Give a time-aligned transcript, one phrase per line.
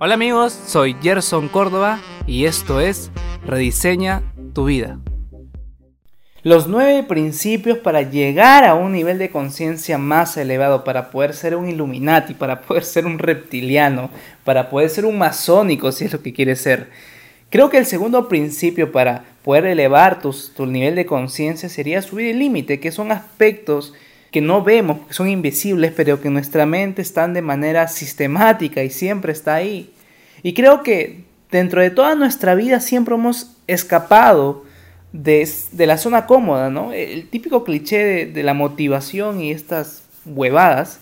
[0.00, 3.10] Hola amigos, soy Gerson Córdoba y esto es
[3.44, 4.22] Rediseña
[4.54, 5.00] tu vida.
[6.44, 11.56] Los nueve principios para llegar a un nivel de conciencia más elevado, para poder ser
[11.56, 14.08] un Illuminati, para poder ser un reptiliano,
[14.44, 16.90] para poder ser un masónico si es lo que quieres ser.
[17.50, 22.28] Creo que el segundo principio para poder elevar tu, tu nivel de conciencia sería subir
[22.28, 23.94] el límite, que son aspectos
[24.30, 28.82] que no vemos, que son invisibles, pero que en nuestra mente están de manera sistemática
[28.82, 29.90] y siempre está ahí.
[30.42, 34.64] Y creo que dentro de toda nuestra vida siempre hemos escapado
[35.12, 36.92] de, la zona cómoda, ¿no?
[36.92, 41.00] El típico cliché de, de la motivación y estas huevadas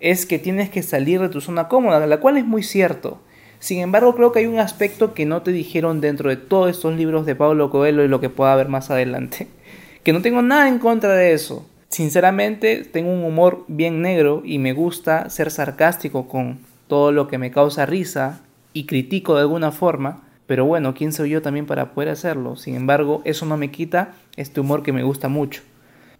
[0.00, 3.20] es que tienes que salir de tu zona cómoda, la cual es muy cierto.
[3.58, 6.96] Sin embargo, creo que hay un aspecto que no te dijeron dentro de todos estos
[6.96, 9.48] libros de Pablo Coelho y lo que pueda haber más adelante.
[10.02, 11.68] Que no tengo nada en contra de eso.
[11.90, 17.36] Sinceramente, tengo un humor bien negro y me gusta ser sarcástico con todo lo que
[17.36, 18.40] me causa risa
[18.72, 20.22] y critico de alguna forma.
[20.46, 22.56] Pero bueno, ¿quién soy yo también para poder hacerlo?
[22.56, 25.62] Sin embargo, eso no me quita este humor que me gusta mucho.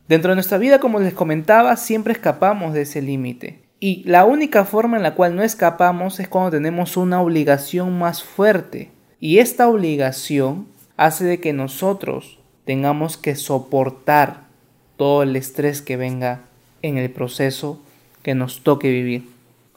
[0.09, 3.62] Dentro de nuestra vida, como les comentaba, siempre escapamos de ese límite.
[3.81, 8.23] Y la única forma en la cual no escapamos es cuando tenemos una obligación más
[8.23, 8.91] fuerte.
[9.20, 14.42] Y esta obligación hace de que nosotros tengamos que soportar
[14.97, 16.42] todo el estrés que venga
[16.83, 17.81] en el proceso
[18.23, 19.29] que nos toque vivir.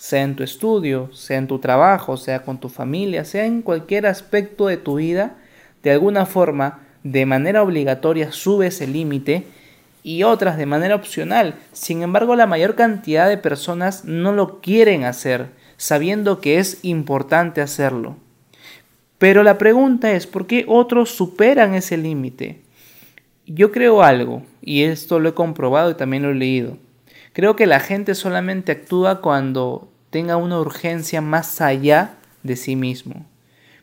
[0.03, 4.05] Sea en tu estudio, sea en tu trabajo, sea con tu familia, sea en cualquier
[4.05, 5.37] aspecto de tu vida,
[5.81, 9.45] de alguna forma, de manera obligatoria, subes el límite
[10.03, 11.55] y otras de manera opcional.
[11.71, 17.61] Sin embargo, la mayor cantidad de personas no lo quieren hacer, sabiendo que es importante
[17.61, 18.17] hacerlo.
[19.19, 22.59] Pero la pregunta es, ¿por qué otros superan ese límite?
[23.45, 26.77] Yo creo algo, y esto lo he comprobado y también lo he leído.
[27.31, 33.25] Creo que la gente solamente actúa cuando tenga una urgencia más allá de sí mismo.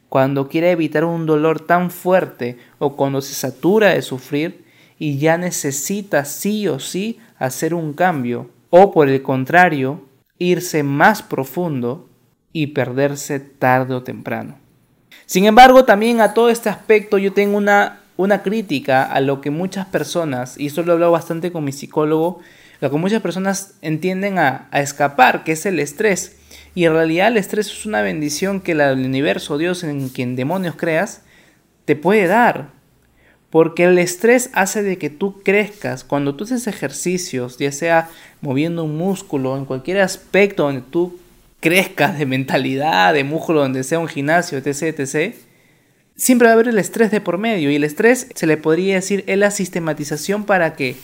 [0.09, 4.65] Cuando quiere evitar un dolor tan fuerte o cuando se satura de sufrir
[4.97, 10.03] y ya necesita sí o sí hacer un cambio, o por el contrario,
[10.39, 12.09] irse más profundo
[12.53, 14.57] y perderse tarde o temprano.
[15.27, 19.51] Sin embargo, también a todo este aspecto yo tengo una, una crítica a lo que
[19.51, 22.39] muchas personas, y esto lo he hablado bastante con mi psicólogo,
[22.81, 26.37] lo que muchas personas entienden a, escapar, que es el estrés.
[26.75, 30.77] Y en realidad el estrés es una bendición que el universo, Dios en quien demonios
[30.77, 31.23] creas,
[31.85, 32.71] te puede dar.
[33.51, 36.05] Porque el estrés hace de que tú crezcas.
[36.05, 38.09] Cuando tú haces ejercicios, ya sea
[38.41, 41.19] moviendo un músculo, en cualquier aspecto donde tú
[41.59, 45.35] crezcas de mentalidad, de músculo, donde sea un gimnasio, etc., etc.,
[46.17, 47.71] siempre va a haber el estrés de por medio.
[47.71, 50.97] Y el estrés se le podría decir es la sistematización para que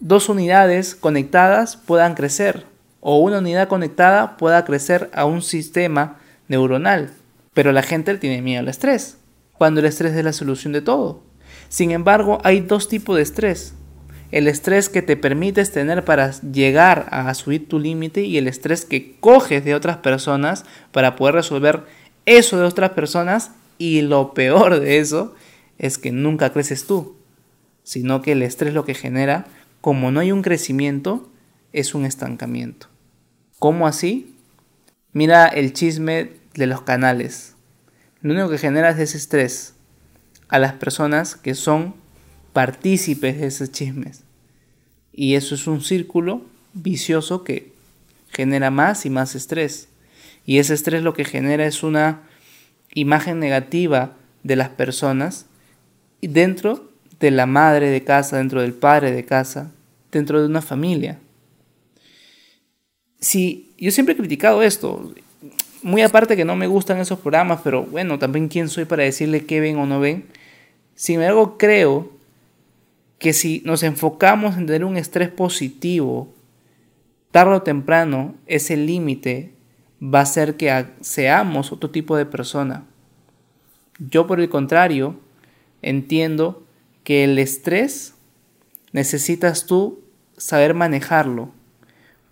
[0.00, 2.64] dos unidades conectadas puedan crecer.
[3.00, 6.18] O una unidad conectada pueda crecer a un sistema
[6.48, 7.10] neuronal.
[7.54, 9.18] Pero la gente tiene miedo al estrés.
[9.58, 11.22] Cuando el estrés es la solución de todo.
[11.68, 13.74] Sin embargo, hay dos tipos de estrés.
[14.32, 18.84] El estrés que te permites tener para llegar a subir tu límite y el estrés
[18.84, 21.84] que coges de otras personas para poder resolver
[22.26, 25.34] eso de otras personas y lo peor de eso
[25.78, 27.16] es que nunca creces tú,
[27.84, 29.46] sino que el estrés lo que genera,
[29.80, 31.30] como no hay un crecimiento,
[31.72, 32.88] es un estancamiento.
[33.58, 34.34] ¿Cómo así?
[35.12, 37.54] Mira el chisme de los canales.
[38.20, 39.74] Lo único que genera es estrés
[40.48, 41.94] a las personas que son
[42.52, 44.22] partícipes de esos chismes.
[45.12, 47.72] Y eso es un círculo vicioso que
[48.28, 49.88] genera más y más estrés.
[50.44, 52.22] Y ese estrés lo que genera es una
[52.94, 55.46] imagen negativa de las personas
[56.20, 56.85] dentro
[57.20, 59.72] de la madre de casa, dentro del padre de casa,
[60.12, 61.18] dentro de una familia.
[63.20, 65.14] Si yo siempre he criticado esto,
[65.82, 69.46] muy aparte que no me gustan esos programas, pero bueno, también quién soy para decirle
[69.46, 70.26] qué ven o no ven.
[70.94, 72.10] Sin embargo, creo
[73.18, 76.34] que si nos enfocamos en tener un estrés positivo,
[77.30, 79.52] tarde o temprano ese límite
[80.02, 82.84] va a hacer que seamos otro tipo de persona.
[83.98, 85.16] Yo por el contrario,
[85.82, 86.65] entiendo
[87.06, 88.14] que el estrés
[88.92, 90.00] necesitas tú
[90.36, 91.52] saber manejarlo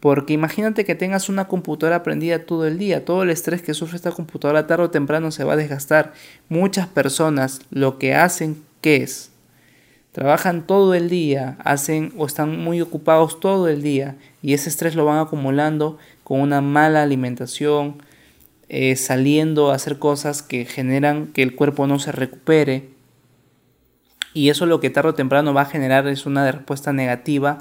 [0.05, 3.97] porque imagínate que tengas una computadora prendida todo el día, todo el estrés que sufre
[3.97, 6.13] esta computadora tarde o temprano se va a desgastar.
[6.51, 9.31] Muchas personas lo que hacen, ¿qué es?
[10.13, 14.95] Trabajan todo el día, hacen o están muy ocupados todo el día y ese estrés
[14.95, 18.03] lo van acumulando con una mala alimentación,
[18.69, 22.94] eh, saliendo a hacer cosas que generan que el cuerpo no se recupere.
[24.35, 27.61] Y eso lo que tarde o temprano va a generar es una respuesta negativa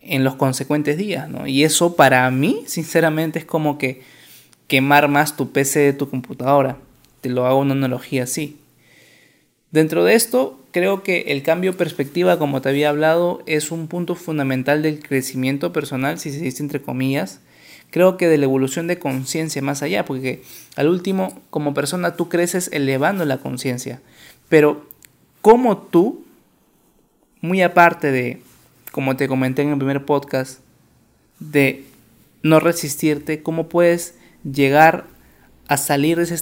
[0.00, 1.46] en los consecuentes días, ¿no?
[1.46, 4.02] Y eso para mí, sinceramente, es como que
[4.66, 6.78] quemar más tu PC de tu computadora.
[7.20, 8.58] Te lo hago una analogía así.
[9.70, 13.86] Dentro de esto, creo que el cambio de perspectiva, como te había hablado, es un
[13.86, 17.40] punto fundamental del crecimiento personal, si se dice entre comillas.
[17.90, 20.42] Creo que de la evolución de conciencia más allá, porque
[20.76, 24.00] al último, como persona, tú creces elevando la conciencia.
[24.48, 24.89] Pero,
[25.42, 26.24] como tú,
[27.40, 28.42] muy aparte de,
[28.92, 30.60] como te comenté en el primer podcast,
[31.38, 31.84] de
[32.42, 34.14] no resistirte, cómo puedes
[34.44, 35.06] llegar
[35.68, 36.34] a salir de ese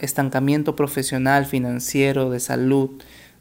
[0.00, 2.90] estancamiento profesional, financiero, de salud,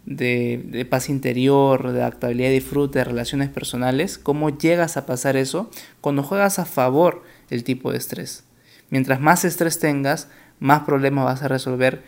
[0.05, 5.69] de, paz interior, de adaptabilidad y disfrute, de relaciones personales, cómo llegas a pasar eso
[5.99, 8.43] cuando juegas a favor del tipo de estrés.
[8.89, 10.27] Mientras más estrés tengas,
[10.59, 12.03] más problemas vas a resolver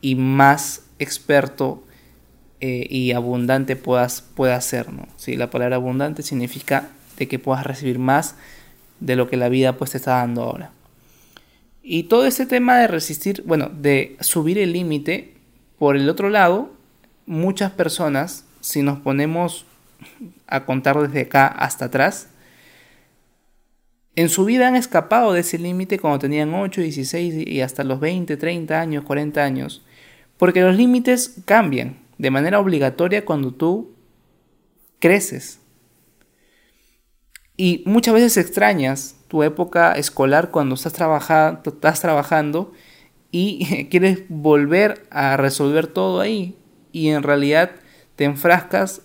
[0.00, 1.84] y más experto
[2.60, 4.92] eh, y abundante puedas, puedas ser.
[4.92, 5.08] ¿no?
[5.26, 8.36] La palabra abundante significa de que puedas recibir más
[9.00, 10.72] de lo que la vida pues, te está dando ahora.
[11.82, 15.34] Y todo ese tema de resistir, bueno, de subir el límite,
[15.78, 16.70] por el otro lado,
[17.24, 19.64] muchas personas, si nos ponemos
[20.46, 22.28] a contar desde acá hasta atrás,
[24.16, 28.00] en su vida han escapado de ese límite cuando tenían 8, 16 y hasta los
[28.00, 29.82] 20, 30 años, 40 años,
[30.36, 33.94] porque los límites cambian de manera obligatoria cuando tú
[34.98, 35.58] creces.
[37.56, 42.72] Y muchas veces extrañas tu época escolar cuando estás, trabajando, estás trabajando
[43.30, 46.58] y quieres volver a resolver todo ahí.
[46.92, 47.70] Y en realidad
[48.16, 49.00] te enfrascas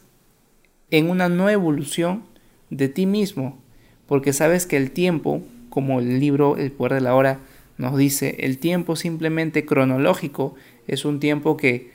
[0.91, 2.25] en una nueva evolución
[2.69, 3.63] de ti mismo.
[4.07, 7.39] Porque sabes que el tiempo, como el libro El poder de la hora
[7.77, 11.94] nos dice, el tiempo simplemente cronológico es un tiempo que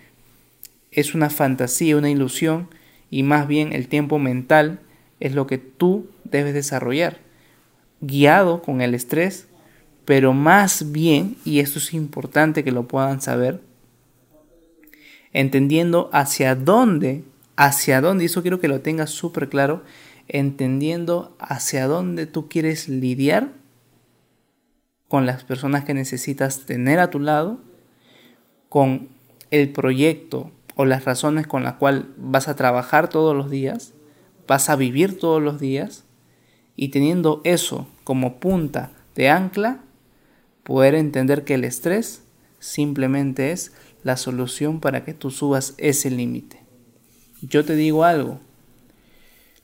[0.91, 2.69] es una fantasía, una ilusión,
[3.11, 4.81] y más bien el tiempo mental
[5.19, 7.19] es lo que tú debes desarrollar,
[8.01, 9.47] guiado con el estrés,
[10.05, 13.61] pero más bien, y esto es importante que lo puedan saber,
[15.33, 17.25] entendiendo hacia dónde,
[17.57, 19.85] hacia dónde, y eso quiero que lo tengas súper claro,
[20.29, 23.53] entendiendo hacia dónde tú quieres lidiar
[25.09, 27.61] con las personas que necesitas tener a tu lado,
[28.69, 29.09] con
[29.51, 33.93] el proyecto o las razones con las cuales vas a trabajar todos los días,
[34.49, 36.05] vas a vivir todos los días
[36.75, 39.83] y teniendo eso como punta de ancla,
[40.63, 42.23] poder entender que el estrés
[42.61, 43.73] simplemente es
[44.05, 46.63] la solución para que tú subas ese límite.
[47.43, 48.41] Yo te digo algo,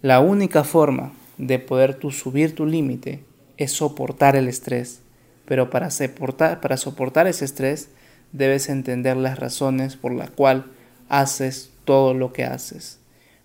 [0.02, 3.24] la única forma de poder tú subir tu límite
[3.56, 5.00] es soportar el estrés,
[5.46, 7.88] pero para soportar, para soportar ese estrés
[8.32, 10.75] debes entender las razones por las cuales
[11.08, 13.00] haces todo lo que haces.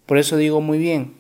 [0.06, 1.14] Por eso digo muy bien,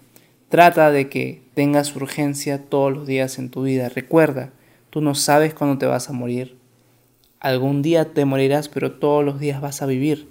[0.51, 3.87] Trata de que tengas urgencia todos los días en tu vida.
[3.87, 4.51] Recuerda,
[4.89, 6.57] tú no sabes cuándo te vas a morir.
[7.39, 10.27] Algún día te morirás, pero todos los días vas a vivir.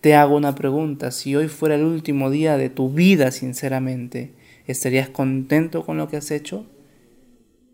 [0.00, 4.32] Te hago una pregunta, si hoy fuera el último día de tu vida, sinceramente,
[4.66, 6.66] ¿estarías contento con lo que has hecho?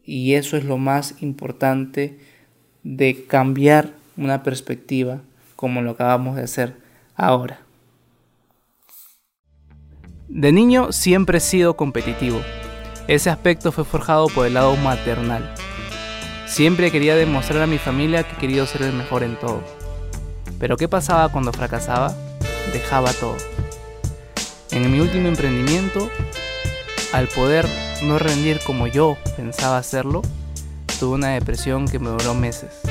[0.04, 2.18] Y eso es lo más importante
[2.82, 5.22] de cambiar una perspectiva
[5.56, 6.74] como lo acabamos de hacer
[7.16, 7.67] ahora.
[10.28, 12.42] De niño siempre he sido competitivo.
[13.06, 15.54] Ese aspecto fue forjado por el lado maternal.
[16.46, 19.62] Siempre quería demostrar a mi familia que quería ser el mejor en todo.
[20.60, 22.14] Pero ¿qué pasaba cuando fracasaba?
[22.74, 23.38] Dejaba todo.
[24.70, 26.10] En mi último emprendimiento,
[27.14, 27.66] al poder
[28.02, 30.20] no rendir como yo pensaba hacerlo,
[31.00, 32.82] tuve una depresión que me duró meses.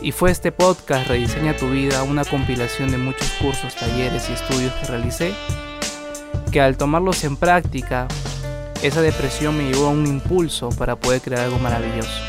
[0.00, 4.72] Y fue este podcast Rediseña tu vida, una compilación de muchos cursos, talleres y estudios
[4.72, 5.34] que realicé
[6.50, 8.08] que al tomarlos en práctica,
[8.82, 12.22] esa depresión me llevó a un impulso para poder crear algo maravilloso.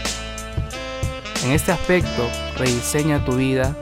[1.43, 3.75] En este aspecto, rediseña tu vida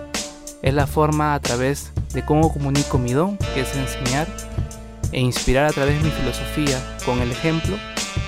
[0.62, 4.27] es la forma a través de cómo comunico mi don, que es enseñar
[5.12, 7.77] e inspirar a través de mi filosofía con el ejemplo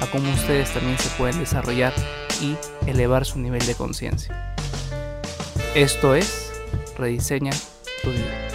[0.02, 1.94] a cómo ustedes también se pueden desarrollar
[2.42, 2.56] y
[2.90, 4.56] elevar su nivel de conciencia.
[5.76, 6.52] Esto es
[6.98, 7.52] Rediseña
[8.04, 8.49] tu vida.